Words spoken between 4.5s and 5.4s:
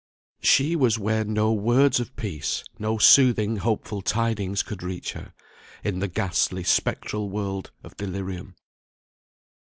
could reach her;